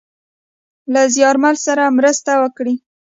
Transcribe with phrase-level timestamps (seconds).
[0.93, 2.75] له زیارمل سره مرسته وکړﺉ.